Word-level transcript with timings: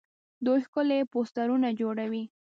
دوی 0.45 0.59
ښکلي 0.65 0.99
پوسټرونه 1.11 1.67
جوړوي. 1.79 2.23